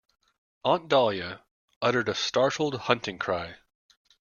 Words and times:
Aunt 0.65 0.89
Dahlia 0.89 1.41
uttered 1.79 2.09
a 2.09 2.15
startled 2.15 2.73
hunting 2.73 3.19
cry. 3.19 3.57